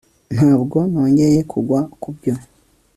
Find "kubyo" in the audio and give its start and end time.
2.01-2.33